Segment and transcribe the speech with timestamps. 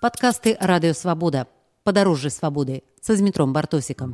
[0.00, 1.46] Падкасты радыёвабода.
[1.84, 4.12] Падарожжы свабоды са Змітром бартосікам.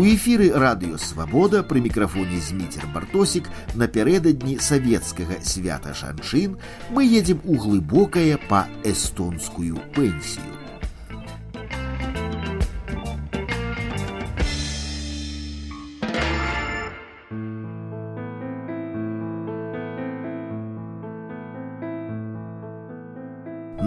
[0.00, 6.56] У эфіры радыё свабода пры мікрафоне зміцер бартосік напярэдадні савецкага свята жанчын
[6.88, 10.53] мы едзем у глыбокае па эстонскую пенсію.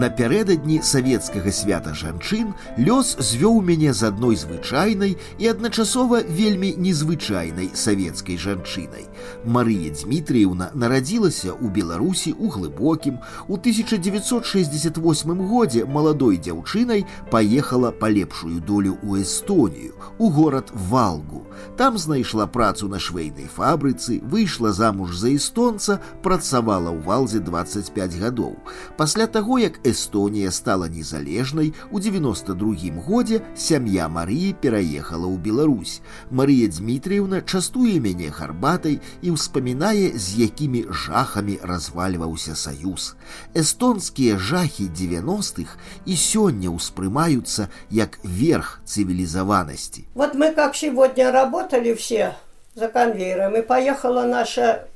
[0.07, 8.37] Напярэдадні савецкага свята жанчын лёс звёў мяне з адной звычайнай і адначасова вельмі незвычайнай савецкай
[8.41, 9.05] жанчынай.
[9.45, 13.19] Марыя Дмітріўна нарадзілася ў Беларусі ў глыбокім.
[13.47, 21.47] У 1968 годзе маладой дзяўчынай паехала па лепшую долю ў Эстонію, у горад Валгу.
[21.77, 28.57] Там знайшла працу на швейнай фабрыцы, выйшла замуж за эстонца, працавала ў валзе 25 гадоў.
[28.97, 36.01] Пасля таго, як Эстонія стала незалежнай, у 92 годзе сям'я Марыі пераехала ў Беларусь.
[36.29, 43.15] Марыя Дмітріўна частуе мяне гарбатай і ўспамінае, з якімі жахамі развальваўся саюз.
[43.53, 50.03] Эстонскія жахі 90-х і сёння ўспрымаюцца як верх цивилизованности.
[50.15, 52.35] Вот мы как сегодня работали все
[52.75, 54.87] за конвейером, и поехала наша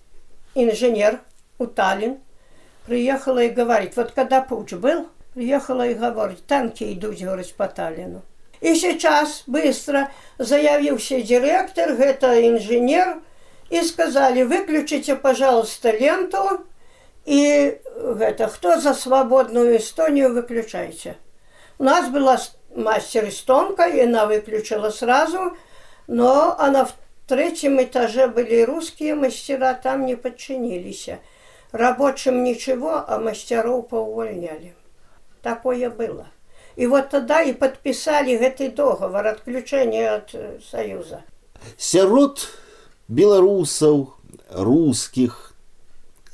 [0.55, 1.21] инженер
[1.59, 2.17] у Таллин,
[2.85, 8.23] приехала и говорит, вот когда путь был, приехала и говорит, танки идут, говорит, по Таллину.
[8.59, 10.09] И сейчас быстро
[10.39, 13.19] заявился директор, это инженер,
[13.72, 16.66] и сказали, выключите, пожалуйста, ленту,
[17.24, 17.80] и
[18.20, 21.16] это, кто за свободную Эстонию, выключайте.
[21.78, 22.38] У нас была
[22.76, 25.56] мастер эстонка, и она выключила сразу,
[26.06, 26.86] но а на
[27.26, 31.08] третьем этаже были русские мастера, там не подчинились.
[31.70, 34.74] Рабочим ничего, а мастеров поувольняли.
[35.40, 36.26] Такое было.
[36.76, 41.22] И вот тогда и подписали этот договор отключения от э, Союза.
[41.78, 42.48] Сярод
[43.11, 44.13] беларусаў,
[44.51, 45.53] русских,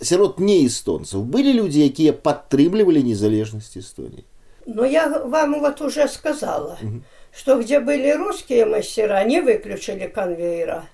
[0.01, 4.25] сярод не эстонцев были люди, якія падтрымлівалі незалежнасць Эстонии.
[4.65, 7.01] Но я вам вот уже сказала, угу.
[7.35, 10.85] что где были русские мастера, они выключили конвейера.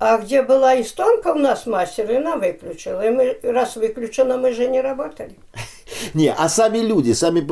[0.00, 3.06] А где была эстонка у нас мастер, она выключила.
[3.06, 5.36] И мы, раз выключено, мы же не работали.
[6.14, 7.46] Не, а сами люди, сами,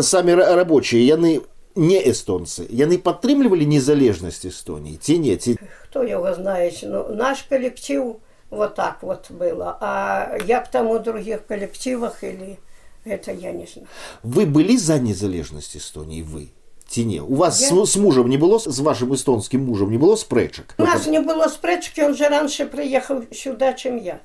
[0.00, 1.42] сами рабочие, яны
[1.74, 5.58] не эстонцы, яны падтрымлівалі незалежнасць Эстонии, ці не, ці...
[5.84, 8.16] Кто его знает, ну, наш коллектив
[8.50, 12.58] вот так вот было, а як там у других коллективах или
[13.04, 13.88] это я не знаю.
[14.22, 16.50] Вы были за незалежнасць Эстонии, вы?
[16.86, 17.68] ці не у вас я...
[17.68, 21.20] с, с мужем не было с вашим эстонским мужем не было спрэчак у нас не
[21.20, 24.20] было спрэчки он же раньше приехал сюда чем я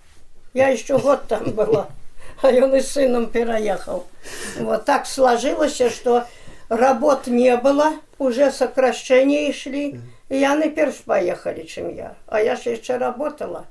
[0.53, 1.87] я еще год там была
[2.41, 4.05] а он и сыном переехал
[4.59, 6.25] вот так сложилось что
[6.68, 12.70] работ не было уже сокращения шли и я наперв поехали чем я а я же
[12.70, 13.66] еще работала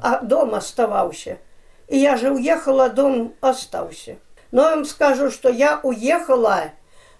[0.00, 1.38] а дом оставался
[1.88, 4.16] и я же уехала дом остался
[4.50, 6.72] но я вам скажу что я уехала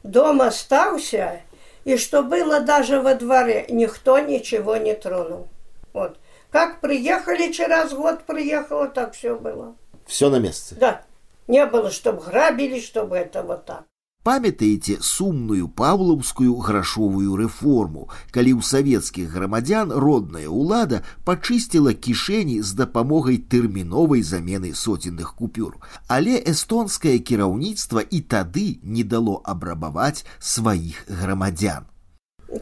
[0.02, 1.42] Дом остался,
[1.84, 5.48] и что было даже во дворе, никто ничего не тронул.
[5.92, 6.18] Вот.
[6.50, 9.76] Как приехали, через год приехала, так все было.
[10.06, 10.74] Все на месте?
[10.74, 11.02] Да.
[11.46, 13.84] Не было, чтобы грабили, чтобы это вот так.
[14.25, 23.37] памятаеце сумную павлаўскую грашовую рэформу калі ў савецкіх грамадзян родная ўлада пачысціла кішэні з дапамогай
[23.53, 25.77] тэрміновай замены соценных купюр
[26.17, 28.65] але эстонскае кіраўніцтва і тады
[28.97, 31.85] не дало абрабаваць сваіх грамадзян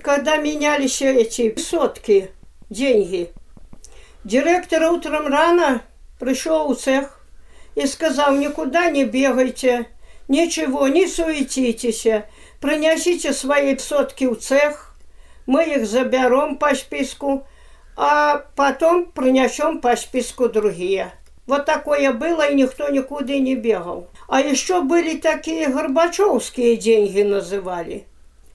[0.03, 2.19] когда менялись эти сотки
[2.67, 3.23] деньги
[4.35, 5.81] директор утром рано
[6.19, 7.25] пришел у цех
[7.75, 9.88] и сказал никуда не бегайте
[10.28, 12.06] Ничего, не суетитесь,
[12.60, 14.94] принесите свои сотки в цех,
[15.46, 17.46] мы их заберем по списку,
[17.96, 21.12] а потом принесем по списку другие.
[21.46, 24.08] Вот такое было, и никто никуда не бегал.
[24.28, 28.06] А еще были такие горбачевские деньги называли.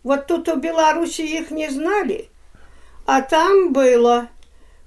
[0.04, 2.30] Вот тут у Беларуси их не знали.
[3.08, 4.28] А там было,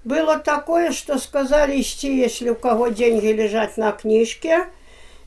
[0.04, 4.66] было такое, что сказали если у кого деньги лежат на книжке,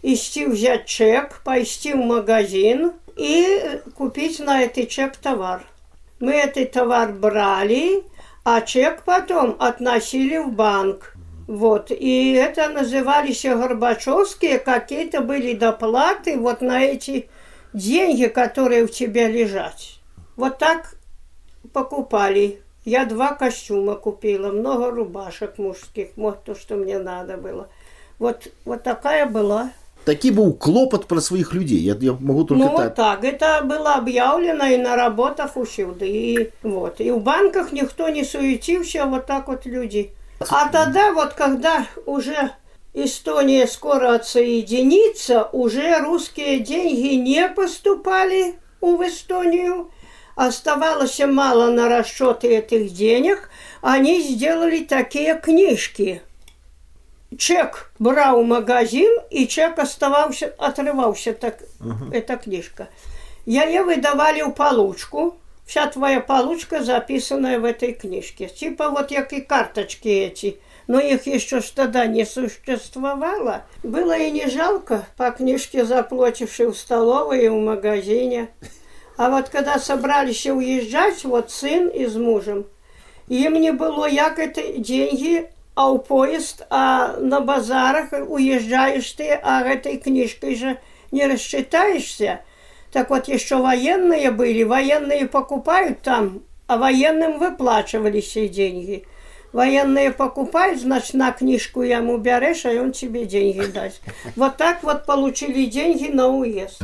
[0.01, 5.66] идти взять чек, пойти в магазин и купить на этот чек товар.
[6.19, 8.04] Мы этот товар брали,
[8.44, 11.13] а чек потом относили в банк.
[11.48, 17.28] Вот, и это назывались Горбачевские, какие-то были доплаты вот на эти
[17.74, 19.75] деньги, которые у тебя лежат.
[20.36, 20.94] Вот так
[21.74, 27.69] покупали Я два костюма купила, много рубашек мужских, вот то, что мне надо было.
[28.19, 29.72] Вот, вот такая была
[30.08, 31.81] Такі быў клопат пра сваіх людзей.
[31.81, 32.84] Я, я могу только Ну, так.
[32.84, 33.25] вот так.
[33.25, 36.08] Это было объявлено и на работах усюды.
[36.08, 37.00] И, вот.
[37.00, 40.12] и в банках никто не суетился, вот так вот люди.
[40.50, 42.50] А тогда вот, когда уже
[42.93, 49.90] Эстония скоро отсоединится, уже русские деньги не поступали в Эстонию.
[50.37, 53.49] Оставалось мало на расчеты этих денег.
[53.81, 56.22] Они сделали такие книжки.
[57.37, 61.59] Чек брал магазин, и чек оставался, отрывался, так,
[62.11, 62.89] эта книжка.
[63.45, 65.37] Я ее выдавали в получку.
[65.65, 68.47] Вся твоя получка записанная в этой книжке.
[68.47, 70.59] Типа вот как и карточки эти.
[70.87, 73.63] Но их еще тогда не существовало.
[73.83, 78.49] Было и не жалко по книжке заплатившей в столовой и в магазине.
[79.15, 82.65] А вот когда собрались уезжать, вот сын и с мужем,
[83.27, 89.61] им не было як это деньги, а у поезд, а на базарах уезжаешь ты, а
[89.61, 90.77] этой книжкой же
[91.09, 92.41] не рассчитаешься.
[92.91, 99.05] Так вот, еще военные были, военные покупают там, а военным выплачивались все деньги.
[99.53, 104.01] Военные покупают, значит, на книжку ему берешь, а он тебе деньги даст.
[104.35, 106.81] Вот так вот получили деньги на уезд.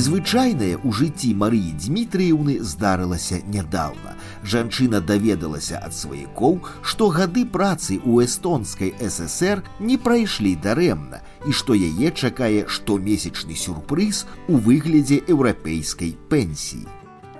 [0.00, 4.16] Незвычайнае ў жыцці Марыі Дмітрыеўны здарылася нядаўна.
[4.42, 11.78] Жанчына даведалася ад сваякоў, што гады працы ў эстонскай ССР не прайшлі дарэмна і што
[11.78, 16.86] яе чакае штомесячны сюрпрыз у выглядзе еўрапейскай пенсіі.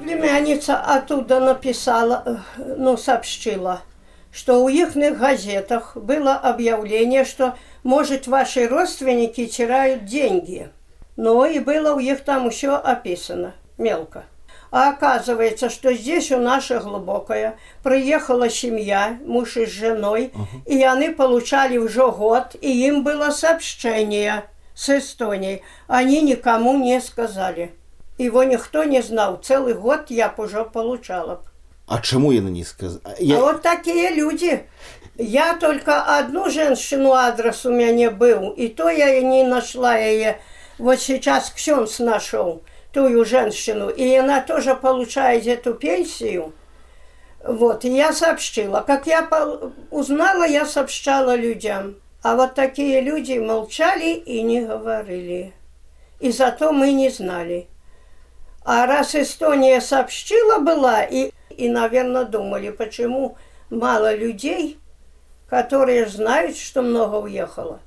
[0.06, 3.82] Племянница оттуда написала, э, ну, сообщила,
[4.30, 10.70] что у их газетах было объявление, что, может, ваши родственники теряют деньги.
[11.17, 14.23] Ну, и было у них там еще описано, мелко.
[14.71, 20.31] А оказывается, что здесь у наша глубокая приехала семья, муж и с женой,
[20.65, 25.61] и они получали уже год, и им было сообщение с Эстонией.
[25.87, 27.73] Они никому не сказали.
[28.17, 29.37] Его никто не знал.
[29.43, 31.41] Целый год я б уже получала.
[31.87, 33.01] А чаму яна не сказала?
[33.05, 34.65] А вот такие люди.
[35.17, 40.39] Я только одну женщину адрес у меня был, и то я и не нашла ее.
[40.77, 42.63] Вот сейчас Ксенс нашел
[42.93, 46.53] ту женщину, и она тоже получает эту пенсию.
[47.43, 48.83] Вот, и я сообщила.
[48.85, 49.27] Как я
[49.89, 51.95] узнала, я сообщала людям.
[52.23, 55.53] А вот такие люди молчали и не говорили.
[56.19, 57.67] И зато мы не знали.
[58.63, 63.37] А раз Эстония сообщила была, и, и наверное, думали, почему
[63.71, 64.77] мало людей,
[65.49, 67.79] которые знают, что много уехало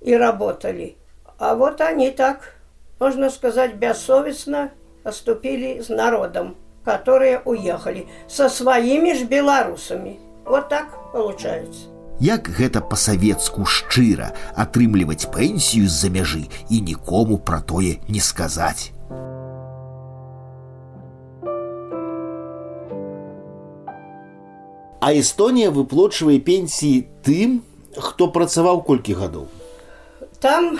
[0.00, 0.97] и работали.
[1.37, 2.55] А вот они так,
[2.99, 4.71] можно сказать, бессовестно
[5.03, 6.55] поступили с народом,
[6.85, 10.19] которые уехали, со своими ж белорусами.
[10.45, 11.87] Вот так получается.
[12.19, 18.93] Як гэта па-савецку шчыра атрымліваць пенсію з-за мяжы і нікому пра тое не сказаць.
[25.03, 27.59] А Эстонія выплочвае пенсіі тым,
[27.97, 29.49] хто працаваў колькі гадоў.
[30.39, 30.79] Там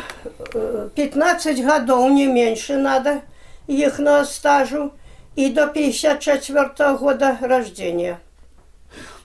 [0.53, 3.21] э, 15 годов, не меньше надо
[3.67, 4.91] их на стажу,
[5.35, 8.19] и до 54 года рождения.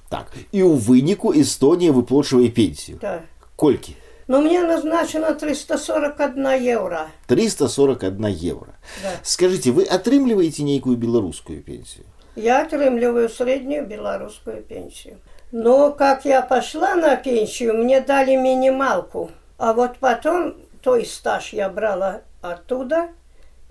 [0.08, 2.98] Так, і ў выніку Эстонія выплочвае пенсію.
[3.00, 3.20] Да.
[3.56, 3.96] Колькі?
[4.26, 7.08] Но мне назначено 341 евро.
[7.26, 8.72] 341 евро.
[9.02, 9.12] Да.
[9.22, 12.04] Скажите, вы атрымліваеце нейкую беларускую пенсію?
[12.36, 15.16] Я отрымливаю среднюю белорусскую пенсию.
[15.50, 19.30] Но как я пошла на пенсию, мне дали минималку.
[19.58, 23.08] А вот потом той стаж я брала оттуда,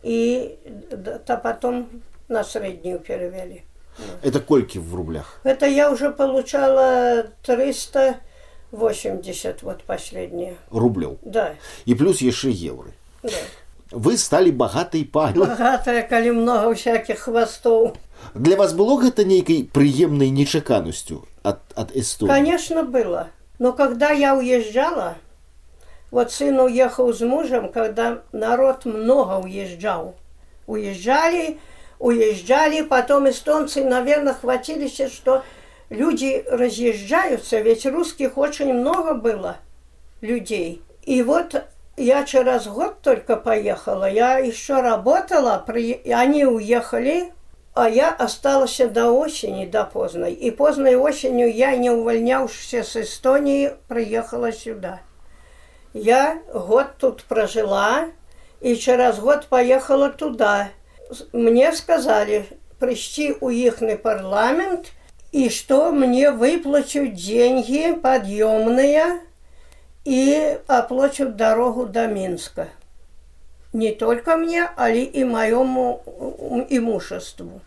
[0.04, 0.58] и
[0.92, 1.86] д- то потом
[2.30, 3.62] на среднюю перевели.
[4.24, 5.40] Это колькі в рублях?
[5.44, 7.24] Это я уже получала
[8.72, 10.56] 380, вот последнее.
[10.72, 11.16] Рублёў.
[11.24, 11.52] Да,
[11.86, 12.92] І плюс яшчэ еўры.
[13.24, 13.38] да.
[13.92, 15.40] Вы сталі багатай пані.
[15.40, 17.96] Богатая, коли много всяких хвостов.
[18.36, 22.34] Для вас было гэта нейкай прыемнай нечаканасцю ад, ад Эстонии?
[22.34, 23.28] Конечно, было.
[23.60, 25.16] Но когда я уезжала,
[26.13, 30.15] вот сын уехал с мужем, когда народ много уезжал.
[30.69, 31.59] Уезжали,
[31.99, 35.43] уезжали, потом эстонцы, наверное, хватились, что
[35.91, 39.57] люди разъезжаются, ведь русских очень много было
[40.21, 40.83] людей.
[41.03, 41.65] И вот
[41.97, 47.33] я через год только поехала, я еще работала, при- они уехали,
[47.75, 50.35] А я осталась до осени, до поздной.
[50.35, 55.01] И поздной осенью я, не увольнявшись с Эстонии, приехала сюда.
[55.95, 58.07] Я год тут прожила,
[58.61, 60.71] и через год поехала туда.
[61.33, 62.47] Мне сказали,
[62.79, 64.93] прийти у ихный парламент,
[65.33, 69.21] и что мне выплачут деньги подъемные
[70.05, 72.69] и оплачут дорогу до Минска.
[73.73, 76.03] Не только мне, али и моему
[76.69, 77.61] имуществу.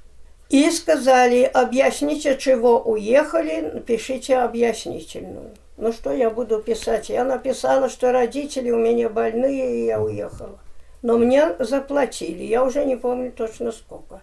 [0.49, 5.51] И сказали, объясните, чего уехали, пишите объяснительную.
[5.77, 7.09] Ну что я буду писать?
[7.09, 10.59] Я написала, что родители у меня больные, и я уехала.
[11.01, 12.43] Но мне заплатили.
[12.43, 14.21] Я уже не помню точно сколько.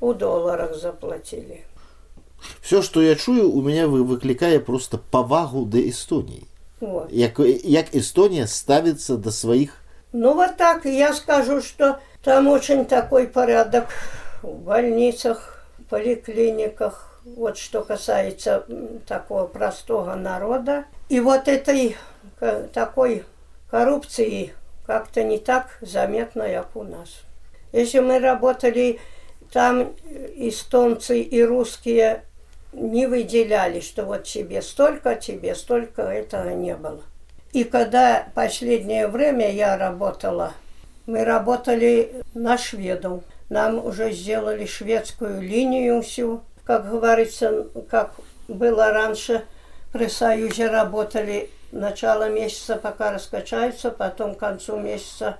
[0.00, 1.64] У долларах заплатили.
[2.60, 6.46] Все, что я чую, у меня выкликает просто повагу до Эстонии.
[6.80, 7.12] Вот.
[7.12, 9.76] Як, як Эстония ставится до своих...
[10.12, 13.86] Ну вот так, я скажу, что там очень такой порядок
[14.42, 18.64] в больницах, поликлиниках, вот что касается
[19.06, 20.84] такого простого народа.
[21.08, 21.96] И вот этой
[22.72, 23.24] такой
[23.70, 24.54] коррупции
[24.86, 27.22] как-то не так заметно, как у нас.
[27.72, 29.00] Если мы работали
[29.52, 29.92] там,
[30.36, 32.24] эстонцы и русские
[32.72, 37.02] не выделяли, что вот тебе столько, тебе столько, этого не было.
[37.52, 40.54] И когда последнее время я работала,
[41.04, 43.24] мы работали на шведов.
[43.50, 48.14] Нам уже сделали шведскую линию всю, как говорится, как
[48.48, 49.44] было раньше
[49.92, 55.38] при Союзе работали начало месяца, пока раскачаются, потом к концу месяца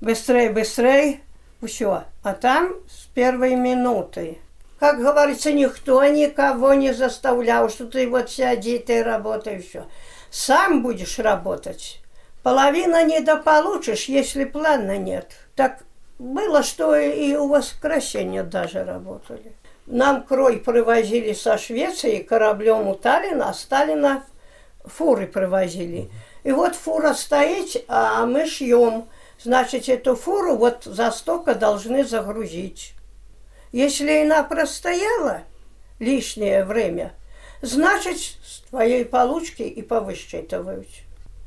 [0.00, 1.20] быстрее, быстрее,
[1.64, 2.04] все.
[2.22, 4.38] А там с первой минуты.
[4.78, 9.86] Как говорится, никто никого не заставлял, что ты вот сяди, ты работай, все.
[10.30, 12.00] Сам будешь работать.
[12.42, 15.30] Половина недополучишь, если плана нет.
[15.54, 15.84] Так
[16.18, 19.52] было, что и у воскресенья даже работали.
[19.86, 24.22] Нам крой привозили со Швеции кораблем у Таллина, а Сталина
[24.84, 26.10] фуры привозили.
[26.44, 29.08] И вот фура стоит, а мы шьем.
[29.42, 32.94] Значит, эту фуру вот за столько должны загрузить.
[33.72, 35.42] Если она простояла
[35.98, 37.12] лишнее время,
[37.60, 40.86] значит, с твоей получки и повысчитывают.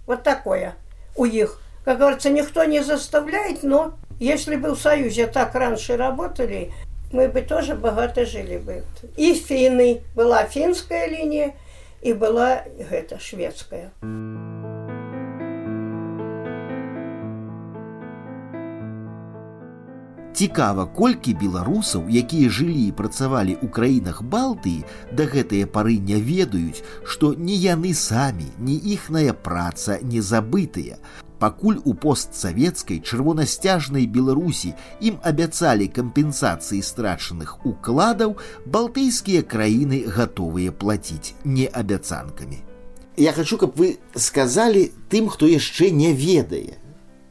[0.08, 0.76] Вот такое
[1.16, 1.62] у них.
[1.86, 6.74] Как говорится, никто не заставляет, но если бы в Союзе так раньше работали,
[7.16, 8.84] мы бы тоже богато жили бы.
[9.16, 10.02] И финны.
[10.16, 11.56] Была финская линия,
[12.02, 13.92] и была гэта шведская.
[20.36, 24.84] Цікава, колькі беларусаў, якія жылі і працавалі ў краінах Балтыі,
[25.16, 31.00] да гэтыя пары не ведаюць, што ні яны самі, ні іхная праца не забытыя,
[31.41, 41.67] пакуль у постсавецкай чырвонасцяжнай беларусі ім абяцалі кампенсацыі страчаных укладаў балтыйскія краіны гатовыя плаціць не
[41.67, 42.61] абяцанкамі
[43.17, 46.77] я хочу каб вы сказали тым хто яшчэ не ведае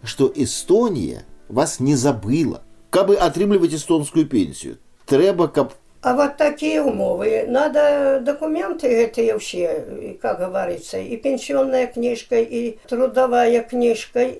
[0.03, 7.46] что эстонія вас не забыла кабы атрымліваць эстонскую пенсію трэба каб а вот такие умовы.
[7.48, 14.32] Надо документы эти все, как говорится, и пенсионная книжка, и трудовая книжка,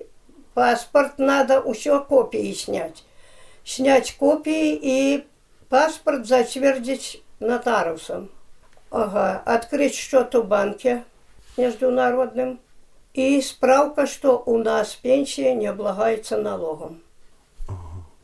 [0.53, 3.03] паспорт надо все копии снять.
[3.63, 5.25] Снять копии и
[5.67, 8.29] паспорт затвердить нотариусом.
[8.91, 11.03] Ага, открыть счет в банке
[11.57, 12.59] международным.
[13.15, 17.01] И справка, что у нас пенсия не облагается налогом.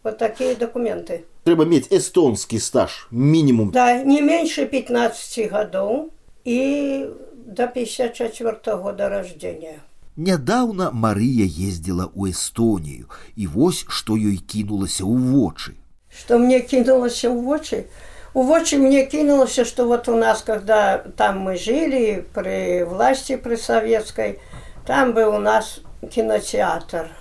[0.02, 1.24] Вот такие документы.
[1.44, 6.10] Треба мець эстонскі стаж мінімум да не меньше 15 гадоў
[6.44, 7.06] і
[7.46, 9.78] до 54 года рождения
[10.16, 15.76] нядаўна Марыя ездзіла ў Эстонію і вось што ёй кінулася ў вочы
[16.08, 17.84] что мне кинулася ў вочы
[18.32, 23.56] у вочы мне кинулася что вот у нас когда там мы жили при власти при
[23.56, 24.40] советской
[24.86, 27.12] там бы у нас кинотеатр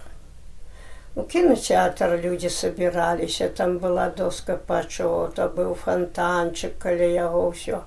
[1.17, 7.85] у кинотеатр люди собирались, там была доска почета, был фонтанчик, коли его все.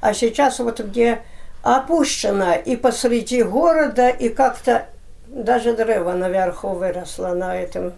[0.00, 1.22] А сейчас вот где
[1.62, 4.86] опущено и посреди города, и как-то
[5.26, 7.92] даже древо наверху выросло на этом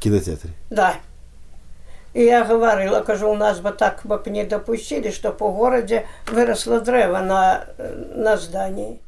[0.00, 0.50] кинотеатре.
[0.70, 0.94] Да.
[2.12, 6.80] И я говорила, кажу, у нас бы так бы не допустили, что по городе выросло
[6.80, 7.64] древо на,
[8.14, 9.00] на здании.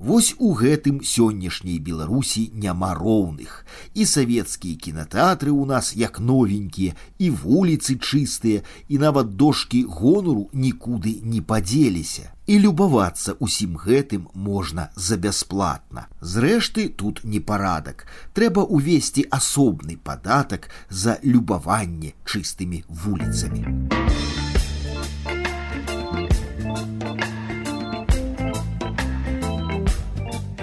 [0.00, 3.64] Вось у гэтым сённяшняй беларусі няма роўных
[3.96, 8.60] і савецкія кінотэатры ў нас як новенькія і вуліцы чыстыя
[8.92, 16.88] і нават дошки гонору нікуды не падзеліся і любавацца усім гэтым можна за бясплатна зрэшты
[16.92, 18.04] тут непарадак
[18.36, 23.64] трэба увесці асобны падатак за любаванне чыстымі вуліцамі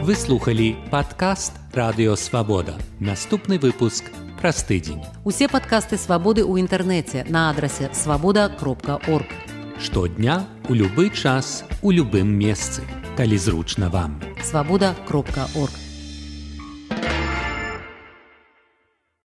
[0.08, 4.05] Вы слухали падкаст радыёвабода наступны выпуск
[4.41, 9.27] праз тыдзень Усе падкасты свабоды ў інтэрнэце на адрасе свабода кропка орг
[9.79, 12.84] штодня у любы час у любым месцы
[13.15, 15.72] калі зручна вам свабода кропка орг